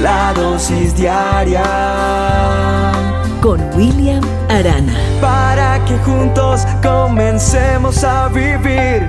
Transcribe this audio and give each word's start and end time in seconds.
la 0.00 0.32
dosis 0.32 0.96
diaria 0.96 1.62
con 3.40 3.60
William 3.76 4.22
Arana. 4.48 4.94
Para 5.20 5.84
que 5.84 5.96
juntos 5.98 6.62
comencemos 6.82 8.02
a 8.04 8.28
vivir. 8.28 9.08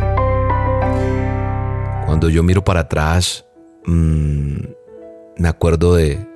Cuando 2.05 2.29
yo 2.29 2.43
miro 2.43 2.63
para 2.63 2.81
atrás, 2.81 3.45
mmm, 3.85 4.55
me 5.37 5.47
acuerdo 5.47 5.95
de, 5.95 6.27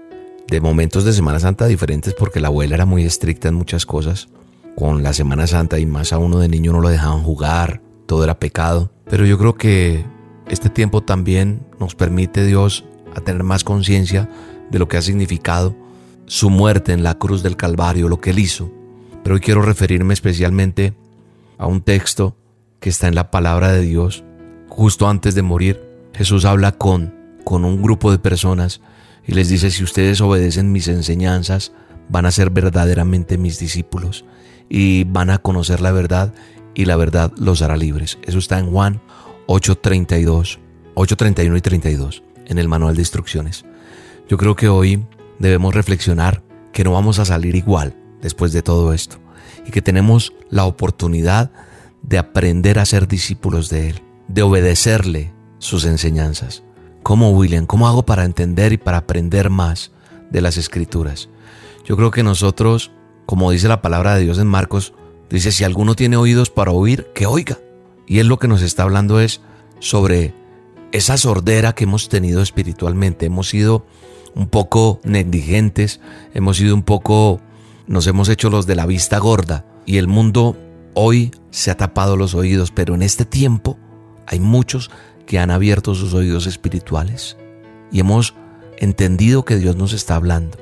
de 0.47 0.61
momentos 0.61 1.03
de 1.03 1.13
Semana 1.13 1.39
Santa 1.39 1.65
diferentes 1.65 2.13
porque 2.13 2.39
la 2.39 2.47
abuela 2.47 2.75
era 2.75 2.85
muy 2.85 3.03
estricta 3.03 3.49
en 3.49 3.55
muchas 3.55 3.85
cosas. 3.85 4.29
Con 4.75 5.01
la 5.01 5.13
Semana 5.13 5.47
Santa 5.47 5.79
y 5.79 5.87
más 5.87 6.13
a 6.13 6.19
uno 6.19 6.39
de 6.39 6.47
niño 6.47 6.71
no 6.71 6.81
lo 6.81 6.89
dejaban 6.89 7.23
jugar, 7.23 7.81
todo 8.05 8.23
era 8.23 8.39
pecado. 8.39 8.91
Pero 9.09 9.25
yo 9.25 9.37
creo 9.37 9.55
que 9.55 10.05
este 10.49 10.69
tiempo 10.69 11.01
también 11.01 11.65
nos 11.79 11.95
permite 11.95 12.45
Dios 12.45 12.85
a 13.17 13.21
tener 13.21 13.43
más 13.43 13.63
conciencia 13.63 14.29
de 14.69 14.79
lo 14.79 14.87
que 14.87 14.97
ha 14.97 15.01
significado 15.01 15.75
su 16.27 16.49
muerte 16.49 16.93
en 16.93 17.03
la 17.03 17.15
cruz 17.15 17.41
del 17.41 17.57
Calvario, 17.57 18.09
lo 18.09 18.21
que 18.21 18.29
él 18.29 18.39
hizo. 18.39 18.71
Pero 19.23 19.35
hoy 19.35 19.41
quiero 19.41 19.63
referirme 19.63 20.13
especialmente 20.13 20.93
a 21.57 21.65
un 21.65 21.81
texto 21.81 22.37
que 22.79 22.89
está 22.89 23.07
en 23.07 23.15
la 23.15 23.31
palabra 23.31 23.71
de 23.71 23.81
Dios. 23.81 24.23
Justo 24.69 25.09
antes 25.09 25.33
de 25.33 25.41
morir, 25.41 25.81
Jesús 26.13 26.45
habla 26.45 26.73
con, 26.73 27.15
con 27.43 27.65
un 27.65 27.81
grupo 27.81 28.11
de 28.11 28.19
personas 28.19 28.81
y 29.25 29.33
les 29.33 29.49
dice, 29.49 29.71
si 29.71 29.83
ustedes 29.83 30.21
obedecen 30.21 30.71
mis 30.71 30.87
enseñanzas, 30.87 31.71
van 32.09 32.27
a 32.27 32.31
ser 32.31 32.51
verdaderamente 32.51 33.37
mis 33.37 33.57
discípulos 33.57 34.25
y 34.69 35.05
van 35.05 35.31
a 35.31 35.39
conocer 35.39 35.81
la 35.81 35.91
verdad 35.91 36.33
y 36.75 36.85
la 36.85 36.97
verdad 36.97 37.31
los 37.37 37.63
hará 37.63 37.77
libres. 37.77 38.19
Eso 38.21 38.37
está 38.37 38.59
en 38.59 38.69
Juan 38.69 39.01
8:32, 39.47 40.59
8:31 40.93 41.57
y 41.57 41.61
32 41.61 42.26
en 42.47 42.57
el 42.57 42.67
manual 42.67 42.95
de 42.95 43.01
instrucciones. 43.01 43.65
Yo 44.27 44.37
creo 44.37 44.55
que 44.55 44.67
hoy 44.67 45.05
debemos 45.39 45.75
reflexionar 45.75 46.43
que 46.73 46.83
no 46.83 46.93
vamos 46.93 47.19
a 47.19 47.25
salir 47.25 47.55
igual 47.55 47.95
después 48.21 48.51
de 48.53 48.63
todo 48.63 48.93
esto 48.93 49.17
y 49.65 49.71
que 49.71 49.81
tenemos 49.81 50.33
la 50.49 50.65
oportunidad 50.65 51.51
de 52.01 52.17
aprender 52.17 52.79
a 52.79 52.85
ser 52.85 53.07
discípulos 53.07 53.69
de 53.69 53.89
Él, 53.89 54.01
de 54.27 54.41
obedecerle 54.41 55.33
sus 55.59 55.85
enseñanzas. 55.85 56.63
¿Cómo, 57.03 57.31
William? 57.31 57.65
¿Cómo 57.65 57.87
hago 57.87 58.05
para 58.05 58.25
entender 58.25 58.73
y 58.73 58.77
para 58.77 58.97
aprender 58.97 59.49
más 59.49 59.91
de 60.29 60.41
las 60.41 60.57
escrituras? 60.57 61.29
Yo 61.85 61.95
creo 61.95 62.11
que 62.11 62.23
nosotros, 62.23 62.91
como 63.25 63.51
dice 63.51 63.67
la 63.67 63.81
palabra 63.81 64.15
de 64.15 64.23
Dios 64.23 64.39
en 64.39 64.47
Marcos, 64.47 64.93
dice, 65.29 65.51
si 65.51 65.63
alguno 65.63 65.95
tiene 65.95 66.17
oídos 66.17 66.49
para 66.49 66.71
oír, 66.71 67.07
que 67.13 67.25
oiga. 67.25 67.57
Y 68.05 68.19
él 68.19 68.27
lo 68.27 68.39
que 68.39 68.47
nos 68.47 68.61
está 68.61 68.83
hablando 68.83 69.19
es 69.19 69.41
sobre 69.79 70.33
esa 70.91 71.17
sordera 71.17 71.73
que 71.73 71.83
hemos 71.83 72.09
tenido 72.09 72.41
espiritualmente. 72.41 73.25
Hemos 73.25 73.49
sido 73.49 73.85
un 74.35 74.47
poco 74.47 74.99
negligentes, 75.03 75.99
hemos 76.33 76.57
sido 76.57 76.75
un 76.75 76.83
poco, 76.83 77.41
nos 77.87 78.07
hemos 78.07 78.29
hecho 78.29 78.49
los 78.49 78.67
de 78.67 78.75
la 78.75 78.85
vista 78.85 79.17
gorda 79.17 79.65
y 79.85 79.97
el 79.97 80.07
mundo 80.07 80.57
hoy 80.93 81.31
se 81.51 81.71
ha 81.71 81.77
tapado 81.77 82.17
los 82.17 82.35
oídos, 82.35 82.71
pero 82.71 82.95
en 82.95 83.01
este 83.01 83.25
tiempo 83.25 83.77
hay 84.27 84.39
muchos 84.39 84.91
que 85.25 85.39
han 85.39 85.51
abierto 85.51 85.95
sus 85.95 86.13
oídos 86.13 86.47
espirituales 86.47 87.37
y 87.91 87.99
hemos 87.99 88.35
entendido 88.77 89.43
que 89.43 89.57
Dios 89.57 89.75
nos 89.75 89.93
está 89.93 90.15
hablando, 90.15 90.57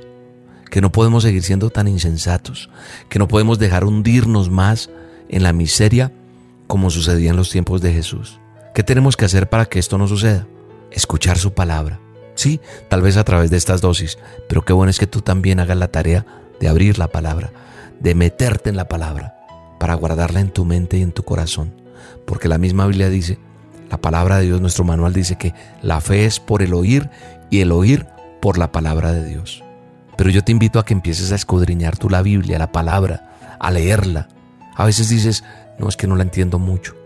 que 0.72 0.82
no 0.82 0.92
podemos 0.92 1.24
seguir 1.24 1.44
siendo 1.44 1.70
tan 1.70 1.88
insensatos, 1.88 2.70
que 3.10 3.20
no 3.20 3.28
podemos 3.28 3.60
dejar 3.60 3.84
hundirnos 3.84 4.50
más 4.50 4.90
en 5.30 5.44
la 5.44 5.54
miseria 5.54 6.14
como 6.68 6.90
sucedía 6.90 7.32
en 7.32 7.36
los 7.36 7.50
tiempos 7.50 7.82
de 7.82 7.94
Jesús. 7.94 8.40
¿Qué 8.76 8.84
tenemos 8.84 9.16
que 9.16 9.24
hacer 9.24 9.48
para 9.48 9.68
que 9.68 9.80
esto 9.80 9.98
no 9.98 10.06
suceda? 10.06 10.48
Escuchar 10.92 11.38
su 11.38 11.54
palabra. 11.54 12.02
Sí, 12.34 12.60
tal 12.90 13.02
vez 13.02 13.16
a 13.16 13.24
través 13.24 13.50
de 13.50 13.56
estas 13.56 13.80
dosis, 13.80 14.18
pero 14.50 14.66
qué 14.66 14.74
bueno 14.74 14.90
es 14.90 15.00
que 15.00 15.08
tú 15.08 15.22
también 15.22 15.62
hagas 15.62 15.78
la 15.78 15.88
tarea 15.88 16.26
de 16.60 16.68
abrir 16.68 17.00
la 17.00 17.08
palabra, 17.08 17.54
de 18.02 18.16
meterte 18.16 18.70
en 18.70 18.76
la 18.76 18.90
palabra, 18.90 19.38
para 19.80 19.94
guardarla 19.94 20.42
en 20.42 20.52
tu 20.52 20.66
mente 20.66 20.98
y 20.98 21.04
en 21.04 21.14
tu 21.14 21.24
corazón. 21.24 21.74
Porque 22.26 22.50
la 22.50 22.58
misma 22.58 22.86
Biblia 22.86 23.10
dice, 23.10 23.40
la 23.90 24.02
palabra 24.02 24.40
de 24.40 24.48
Dios, 24.48 24.60
nuestro 24.60 24.84
manual 24.84 25.14
dice 25.14 25.38
que 25.38 25.54
la 25.82 26.02
fe 26.02 26.26
es 26.26 26.42
por 26.42 26.62
el 26.62 26.74
oír 26.74 27.10
y 27.50 27.62
el 27.62 27.72
oír 27.72 28.06
por 28.42 28.58
la 28.58 28.74
palabra 28.74 29.14
de 29.14 29.26
Dios. 29.26 29.64
Pero 30.18 30.32
yo 30.32 30.44
te 30.44 30.52
invito 30.52 30.80
a 30.80 30.86
que 30.86 30.94
empieces 30.94 31.32
a 31.32 31.36
escudriñar 31.36 31.96
tú 31.96 32.10
la 32.10 32.22
Biblia, 32.22 32.60
la 32.60 32.74
palabra, 32.74 33.58
a 33.58 33.72
leerla. 33.72 34.28
A 34.76 34.84
veces 34.84 35.08
dices, 35.08 35.46
no 35.80 35.88
es 35.88 35.96
que 35.96 36.08
no 36.08 36.18
la 36.18 36.24
entiendo 36.24 36.60
mucho. 36.60 37.05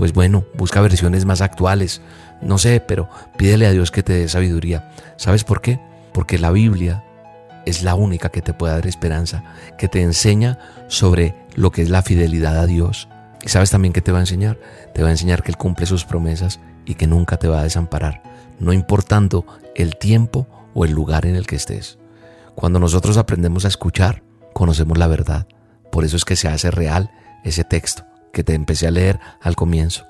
Pues 0.00 0.14
bueno, 0.14 0.46
busca 0.54 0.80
versiones 0.80 1.26
más 1.26 1.42
actuales. 1.42 2.00
No 2.40 2.56
sé, 2.56 2.80
pero 2.80 3.10
pídele 3.36 3.66
a 3.66 3.70
Dios 3.70 3.90
que 3.90 4.02
te 4.02 4.14
dé 4.14 4.28
sabiduría. 4.30 4.90
¿Sabes 5.18 5.44
por 5.44 5.60
qué? 5.60 5.78
Porque 6.14 6.38
la 6.38 6.50
Biblia 6.50 7.04
es 7.66 7.82
la 7.82 7.94
única 7.94 8.30
que 8.30 8.40
te 8.40 8.54
puede 8.54 8.72
dar 8.72 8.86
esperanza, 8.86 9.44
que 9.76 9.88
te 9.88 10.00
enseña 10.00 10.58
sobre 10.88 11.34
lo 11.54 11.70
que 11.70 11.82
es 11.82 11.90
la 11.90 12.00
fidelidad 12.00 12.58
a 12.58 12.64
Dios. 12.64 13.10
¿Y 13.42 13.50
sabes 13.50 13.68
también 13.68 13.92
qué 13.92 14.00
te 14.00 14.10
va 14.10 14.16
a 14.16 14.22
enseñar? 14.22 14.58
Te 14.94 15.02
va 15.02 15.08
a 15.08 15.10
enseñar 15.10 15.42
que 15.42 15.50
Él 15.50 15.58
cumple 15.58 15.84
sus 15.84 16.06
promesas 16.06 16.60
y 16.86 16.94
que 16.94 17.06
nunca 17.06 17.36
te 17.36 17.48
va 17.48 17.60
a 17.60 17.64
desamparar, 17.64 18.22
no 18.58 18.72
importando 18.72 19.44
el 19.74 19.96
tiempo 19.98 20.46
o 20.72 20.86
el 20.86 20.92
lugar 20.92 21.26
en 21.26 21.36
el 21.36 21.46
que 21.46 21.56
estés. 21.56 21.98
Cuando 22.54 22.78
nosotros 22.78 23.18
aprendemos 23.18 23.66
a 23.66 23.68
escuchar, 23.68 24.22
conocemos 24.54 24.96
la 24.96 25.08
verdad. 25.08 25.46
Por 25.92 26.06
eso 26.06 26.16
es 26.16 26.24
que 26.24 26.36
se 26.36 26.48
hace 26.48 26.70
real 26.70 27.10
ese 27.44 27.64
texto 27.64 28.09
que 28.32 28.44
te 28.44 28.54
empecé 28.54 28.86
a 28.86 28.90
leer 28.90 29.20
al 29.40 29.56
comienzo. 29.56 30.04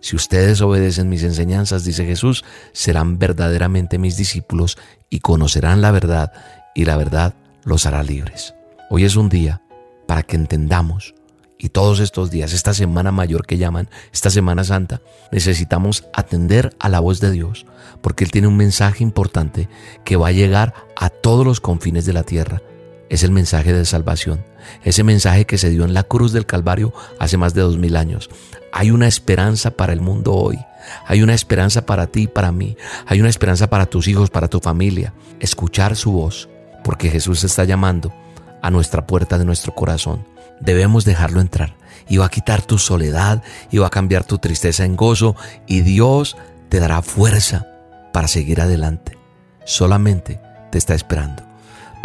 Si 0.00 0.14
ustedes 0.14 0.60
obedecen 0.60 1.08
mis 1.08 1.22
enseñanzas, 1.22 1.84
dice 1.84 2.04
Jesús, 2.04 2.44
serán 2.72 3.18
verdaderamente 3.18 3.98
mis 3.98 4.16
discípulos 4.16 4.78
y 5.10 5.20
conocerán 5.20 5.80
la 5.80 5.90
verdad 5.90 6.32
y 6.74 6.84
la 6.84 6.96
verdad 6.96 7.34
los 7.64 7.86
hará 7.86 8.02
libres. 8.02 8.54
Hoy 8.90 9.04
es 9.04 9.16
un 9.16 9.28
día 9.28 9.62
para 10.06 10.22
que 10.22 10.36
entendamos 10.36 11.14
y 11.58 11.70
todos 11.70 12.00
estos 12.00 12.30
días, 12.30 12.52
esta 12.52 12.74
semana 12.74 13.12
mayor 13.12 13.46
que 13.46 13.56
llaman, 13.56 13.88
esta 14.12 14.30
Semana 14.30 14.62
Santa, 14.62 15.00
necesitamos 15.32 16.04
atender 16.12 16.76
a 16.78 16.90
la 16.90 17.00
voz 17.00 17.18
de 17.18 17.30
Dios, 17.30 17.64
porque 18.02 18.24
Él 18.24 18.30
tiene 18.30 18.46
un 18.46 18.58
mensaje 18.58 19.02
importante 19.02 19.68
que 20.04 20.16
va 20.16 20.28
a 20.28 20.32
llegar 20.32 20.74
a 20.96 21.08
todos 21.08 21.46
los 21.46 21.60
confines 21.60 22.04
de 22.04 22.12
la 22.12 22.24
tierra 22.24 22.60
es 23.08 23.22
el 23.22 23.30
mensaje 23.30 23.72
de 23.72 23.84
salvación, 23.84 24.44
ese 24.82 25.04
mensaje 25.04 25.44
que 25.46 25.58
se 25.58 25.70
dio 25.70 25.84
en 25.84 25.94
la 25.94 26.02
cruz 26.02 26.32
del 26.32 26.46
Calvario 26.46 26.92
hace 27.18 27.36
más 27.36 27.54
de 27.54 27.62
dos 27.62 27.78
mil 27.78 27.96
años. 27.96 28.30
Hay 28.72 28.90
una 28.90 29.06
esperanza 29.06 29.70
para 29.70 29.92
el 29.92 30.00
mundo 30.00 30.34
hoy, 30.34 30.58
hay 31.06 31.22
una 31.22 31.34
esperanza 31.34 31.86
para 31.86 32.08
ti 32.08 32.22
y 32.22 32.26
para 32.26 32.52
mí, 32.52 32.76
hay 33.06 33.20
una 33.20 33.30
esperanza 33.30 33.68
para 33.68 33.86
tus 33.86 34.08
hijos, 34.08 34.30
para 34.30 34.48
tu 34.48 34.60
familia. 34.60 35.14
Escuchar 35.40 35.96
su 35.96 36.12
voz, 36.12 36.48
porque 36.84 37.10
Jesús 37.10 37.44
está 37.44 37.64
llamando 37.64 38.12
a 38.62 38.70
nuestra 38.70 39.06
puerta 39.06 39.38
de 39.38 39.44
nuestro 39.44 39.74
corazón. 39.74 40.26
Debemos 40.60 41.04
dejarlo 41.04 41.40
entrar 41.40 41.76
y 42.08 42.16
va 42.16 42.26
a 42.26 42.30
quitar 42.30 42.62
tu 42.62 42.78
soledad 42.78 43.42
y 43.70 43.78
va 43.78 43.88
a 43.88 43.90
cambiar 43.90 44.24
tu 44.24 44.38
tristeza 44.38 44.84
en 44.84 44.96
gozo 44.96 45.36
y 45.66 45.82
Dios 45.82 46.36
te 46.68 46.80
dará 46.80 47.02
fuerza 47.02 47.66
para 48.12 48.28
seguir 48.28 48.60
adelante. 48.60 49.18
Solamente 49.64 50.40
te 50.70 50.78
está 50.78 50.94
esperando. 50.94 51.45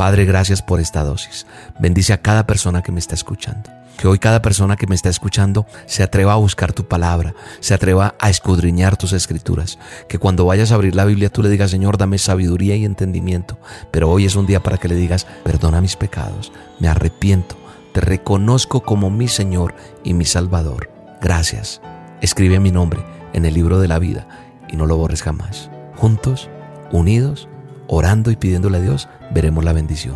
Padre, 0.02 0.26
gracias 0.26 0.64
por 0.64 0.80
esta 0.80 1.04
dosis. 1.04 1.46
Bendice 1.78 2.12
a 2.12 2.24
cada 2.24 2.48
persona 2.48 2.82
que 2.82 2.92
me 2.92 3.00
está 3.00 3.14
escuchando. 3.14 3.70
Que 4.00 4.08
hoy 4.08 4.18
cada 4.18 4.42
persona 4.42 4.76
que 4.76 4.88
me 4.88 4.96
está 4.96 5.10
escuchando 5.10 5.68
se 5.86 6.02
atreva 6.02 6.34
a 6.34 6.38
buscar 6.38 6.74
tu 6.74 6.88
palabra, 6.88 7.36
se 7.60 7.76
atreva 7.76 8.16
a 8.18 8.32
escudriñar 8.32 8.98
tus 8.98 9.14
escrituras. 9.14 9.78
Que 10.10 10.18
cuando 10.18 10.48
vayas 10.48 10.72
a 10.72 10.74
abrir 10.74 10.96
la 10.96 11.06
Biblia 11.06 11.30
tú 11.30 11.44
le 11.44 11.50
digas, 11.50 11.70
Señor, 11.70 12.00
dame 12.00 12.18
sabiduría 12.18 12.76
y 12.76 12.84
entendimiento. 12.84 13.60
Pero 13.92 14.10
hoy 14.10 14.26
es 14.26 14.36
un 14.36 14.48
día 14.48 14.64
para 14.64 14.80
que 14.80 14.88
le 14.88 14.96
digas, 14.96 15.28
perdona 15.44 15.82
mis 15.82 15.96
pecados, 15.96 16.52
me 16.80 16.88
arrepiento, 16.88 17.56
te 17.94 18.02
reconozco 18.02 18.82
como 18.82 19.12
mi 19.12 19.28
Señor 19.28 19.76
y 20.04 20.16
mi 20.16 20.26
Salvador. 20.26 20.90
Gracias. 21.22 21.80
Escribe 22.22 22.60
mi 22.60 22.72
nombre 22.72 23.06
en 23.34 23.46
el 23.46 23.54
libro 23.54 23.80
de 23.80 23.88
la 23.88 24.00
vida 24.00 24.28
y 24.68 24.78
no 24.78 24.88
lo 24.88 24.98
borres 24.98 25.22
jamás. 25.22 25.70
Juntos, 25.96 26.50
unidos, 26.92 27.48
orando 27.92 28.32
y 28.32 28.38
pidiéndole 28.38 28.78
a 28.78 28.82
Dios, 28.82 29.08
veremos 29.32 29.64
la 29.64 29.74
bendición. 29.74 30.16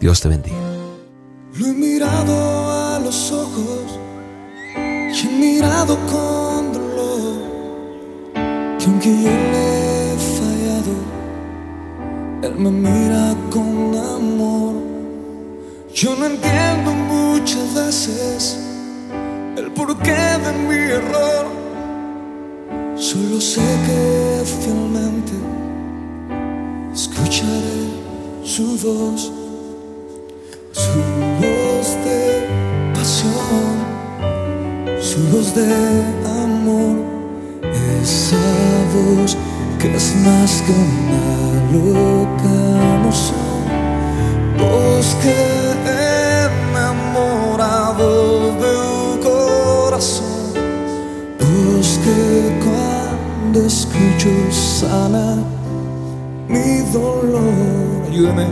Dios 0.00 0.20
te 0.20 0.28
bendiga. 0.28 0.56
Lo 1.58 1.66
he 1.66 1.72
mirado 1.72 2.94
a 2.94 3.00
los 3.00 3.32
ojos 3.32 3.98
y 4.76 5.26
he 5.26 5.30
mirado 5.30 5.98
con 6.06 6.72
dolor 6.72 7.38
que 8.78 8.84
aunque 8.86 9.10
yo 9.10 9.30
le 9.52 10.12
he 10.12 10.16
fallado, 10.38 10.94
Él 12.44 12.54
me 12.56 12.70
mira 12.70 13.34
con 13.50 13.96
amor. 13.96 14.74
Yo 15.92 16.14
no 16.14 16.26
entiendo 16.26 16.92
muchas 16.92 17.74
veces 17.74 18.60
el 19.56 19.72
porqué 19.72 20.12
de 20.12 20.52
mi 20.68 20.76
error, 20.76 21.46
solo 22.94 23.40
sé 23.40 23.60
que 23.86 24.44
fielmente 24.62 25.32
escucharé 27.18 27.82
su 28.44 28.62
voz, 28.78 29.32
su 30.72 30.98
voz 31.40 31.96
de 32.04 32.46
pasión, 32.94 33.76
su 35.00 35.18
voz 35.32 35.54
de 35.54 35.66
amor, 36.42 36.96
esa 38.02 38.36
voz 38.94 39.36
que 39.80 39.96
es 39.96 40.14
más 40.16 40.62
que 40.62 40.72
una 40.72 41.26
loca 41.72 42.56
que 45.22 45.38
enamorado 46.70 48.08
del 48.62 49.20
corazón, 49.20 50.52
voz 51.40 51.88
que 52.04 52.20
cuando 52.64 53.58
escucho 53.66 54.30
sana 54.50 55.57
mi 56.48 56.80
dolor, 56.92 58.06
ayúdame, 58.10 58.46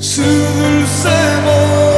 su 0.00 0.22
dulce 0.22 1.16
voz, 1.44 1.97